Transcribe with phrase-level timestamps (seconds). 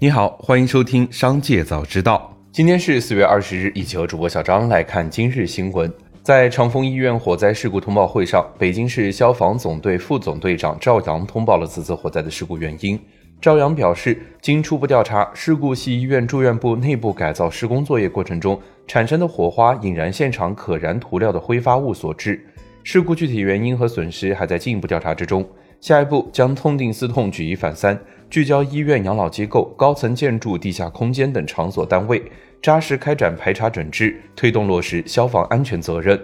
[0.00, 2.32] 你好，欢迎收听《商界早知道》。
[2.52, 5.92] 今天是四月二十日，一起和主播小张来看今日新闻。
[6.22, 12.96] 在长丰医院火灾事故通报会上，北京市消防总队副总队长赵阳通报了此次火灾的事故原因。
[13.40, 22.40] 赵阳表示，经初步调查，事故系医院住院部内部改造施工作业过程中产生的火花引燃现场可燃涂料的挥发物所致。
[22.84, 25.44] 事故具体原因和损失还在进一步调查之中。
[25.80, 32.20] 下一步将痛定思痛，举一反三，聚焦医院、养老机构、高层建筑、地下空间等场所单位，
[32.60, 36.20] 扎实开展排查整治，推动落实消防安全责任。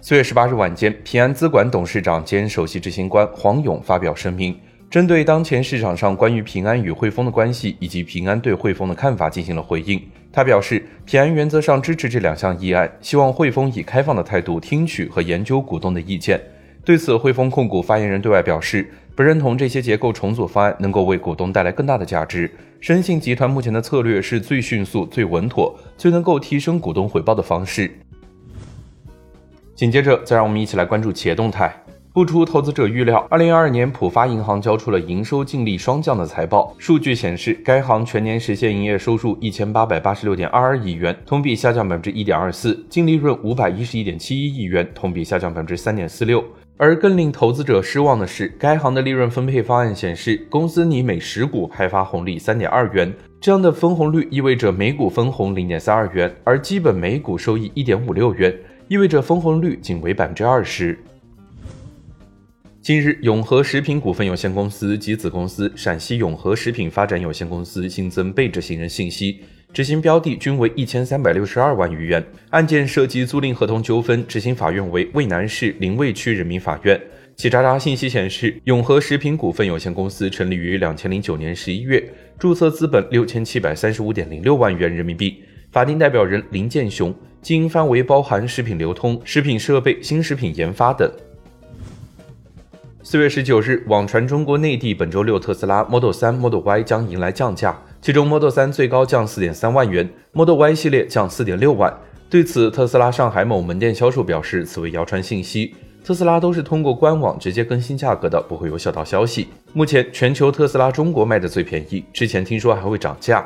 [0.00, 4.56] 四月十八日晚间，平安资管董事长兼首席执行官黄勇发表声明。
[4.88, 10.00] 针对当前市场上关于平安与汇丰的关系以及平安对汇丰的看法进行了回应。
[10.32, 16.40] 他表示，平安原则上支持这两项议案，希望汇丰以开放的态度听取和研究股东的意见。
[16.86, 22.48] 对此，汇丰控股发言人对外表示，不认同这些结构重组方案能够为股东带来更大的价值，
[22.80, 27.90] 深信集团目前的策略是最迅速、最稳妥、最能够提升股东回报的方式。
[29.74, 31.74] 紧接着，再让我们一起来关注企业动态。
[32.12, 36.72] 不出投资者预料，二零二二年浦发银行交出了营收净利双降的财报。
[36.78, 46.44] 数据显示，该行全年实现营业收入一千八百八十六点二二亿元，同比下降百分之一点二四；净利润五百一十一点七一亿元，同比下降百分之三点四六。
[46.78, 53.10] 而更令投资者失望的是，该行的利润分配方案显示，公司拟每十股派发红利三点二元，
[53.40, 58.54] 这样的分红率意味着每股分红零点三二元，而基本每股收益一点五六元，
[58.88, 60.98] 意味着分红率仅为百分之二十。
[62.82, 69.40] 近日，永和食品股份有限公司及子公司陕西永和食品发展有限公司新增被执行人信息，
[69.72, 72.24] 执行标的均为一千三百六十二万余元。
[72.50, 77.00] 案件涉及租赁合同纠纷，执行法院为渭南市临渭区人民法院。
[77.36, 82.02] 企查查信息显示，永和食品股份有限公司成立于两千零九年十一月，
[82.38, 91.10] 注册资本六千七百三十五点零六万元人民币，法定代表人林建雄，经营范围包含食品流通、食品设备、新食品研发等。
[93.02, 101.92] 四月十九日，网传中国内地本周六特斯拉 Model 3、Model Y 将迎来降价，其中 Model 3最高降四点三万元，Model Y 系列降四点六万。
[102.30, 105.74] 对此，特斯拉上海某门店销售表示，此为谣传信息，
[106.04, 109.48] 特斯拉都是通过官网直接更新价格的，不会有小道消息。
[109.72, 113.44] 目前，全球特斯拉中国卖的最便宜，之前听说还会涨价。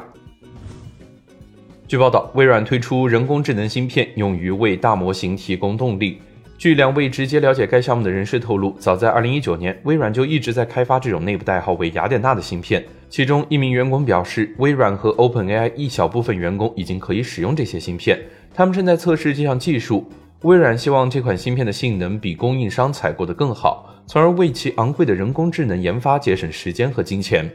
[1.88, 6.20] 据报道，微软推出人工智能芯片，用于为大模型提供动力。
[6.58, 12.84] 据两位直接了解该项目的人士透露，早在2019年，微软就一直在开发这种内部代号为雅典娜的芯片。
[13.10, 18.16] 其中一名员工表示，微软和 OpenAI 一小部分员工已经可以使用这些芯片，
[18.54, 20.08] 他们正在测试这项技术。
[20.42, 27.50] 微软希望这款芯片的性能比供应商采购的更好，从而为其昂贵的人工智能研发节省时间和金钱。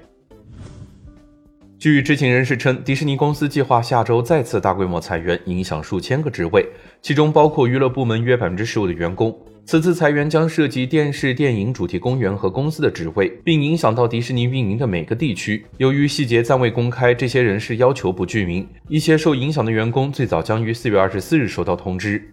[1.78, 6.66] 据知情人士称，迪士尼公司计划下周再次大规模裁员，影响数千个职位，
[7.02, 9.38] 其中包括娱乐部门约百分之十五的员工。
[9.66, 15.66] 此次裁员将涉及电视、电影主题公园和公司的职位，并影响到迪士尼运营的每个地区。
[15.78, 18.68] 由于细节暂未公开，这些人士要求不具名。
[18.88, 22.32] 一些受影响的员工最早将于四月二十四日收到通知。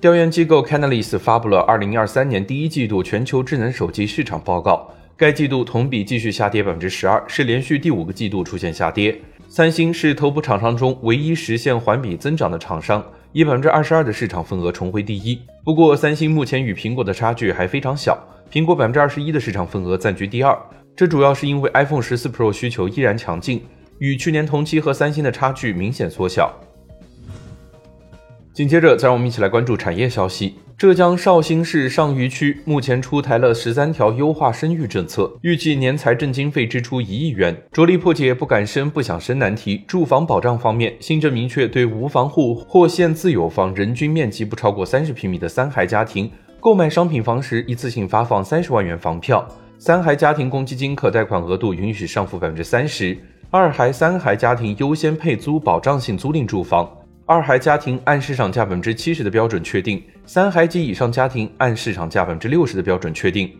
[0.00, 4.92] 调研机构 Canalys 发布了二零二三年第一季度全球智能手机市场报告。
[5.16, 9.20] 该季度同比继续下跌百分之十二，是连续第五个季度出现下跌。
[9.48, 15.38] 三星是头部厂商中唯一实现环比增长的厂商，以百分之二十二的市场份额重回第一。
[15.62, 18.18] 不过，三星目前与苹果的差距还非常小，
[18.50, 20.58] 苹果百分之二十一的市场份额暂居第二。
[20.96, 23.62] 这主要是因为 iPhone 十四 Pro 需求依然强劲，
[23.98, 26.52] 与去年同期和三星的差距明显缩小。
[28.54, 30.54] 紧接着，再让我们一起来关注产业消息。
[30.82, 39.84] 浙江绍兴市上虞区目前出台了十三条优化生育政策，预计年财政经费支出一亿元，着力破解不敢生、不想生难题。
[39.86, 46.28] 住房保障方面，新政明确对无房户或现自有房、人均面积不超过三十平米的三孩家庭，
[46.58, 49.46] 购买商品房时一次性发放三十万元房票。
[49.78, 53.16] 三孩家庭公积金可贷款额度允许上浮百分之三十，
[53.52, 56.90] 二孩、三孩家庭优先配租保障性租赁住房。
[57.32, 63.50] 二孩家庭按市场价百分之七十的标准确定，三孩及以上家庭按市场价百分之六十的标准确定。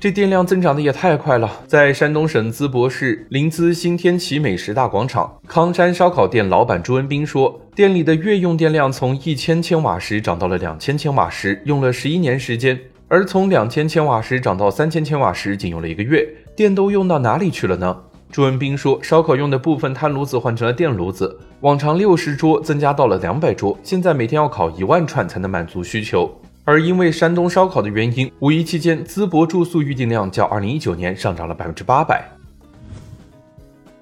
[0.00, 1.52] 这电量增长的也太快了！
[1.66, 12.74] 在山东省淄博市临淄新天齐美食大广场，康山烧烤店老板朱文斌说，店里的月用电量从一千千瓦时涨到了两千千瓦时，用了十一年时间；
[13.06, 16.26] 而从两千千瓦时涨到三千千瓦时，仅用了一个月。
[16.56, 17.94] 电都用到哪里去了呢？
[18.32, 26.34] 朱文斌说：“烧烤用的部分炭炉子换成了电炉子，往常六十桌增加到了两百桌，现在每天要烤一万串才能满足需求。
[26.64, 32.26] 而因为山东烧烤的原因，五一期间淄博住宿预订量较二零一九年上涨了百分之八百。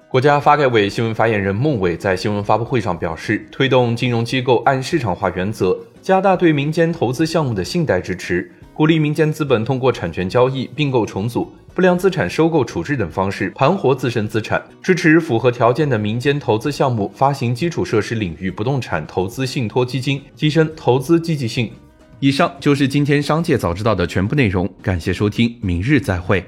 [0.07, 8.49] 国家发改委新闻发言人孟伟在新闻发布会上表示，推动金融机构按市场化原则，加大对民间投资项目的信贷支持，
[8.81, 21.69] 鼓励民间资本通过产权交易、并购重组、不良资产收购处置等方式盘活自身资产，支持符合条件的民间投资项目发行基础设施领域不动产投资信托基金，提升投资积极性。
[22.19, 26.43] 以上就是今天商界早知道的全部内容，感谢收听，明日再会。